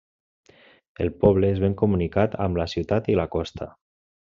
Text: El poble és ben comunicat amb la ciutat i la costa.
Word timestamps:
El 1.05 1.11
poble 1.25 1.51
és 1.57 1.61
ben 1.65 1.77
comunicat 1.83 2.39
amb 2.47 2.61
la 2.63 2.67
ciutat 2.75 3.13
i 3.17 3.21
la 3.23 3.29
costa. 3.39 3.71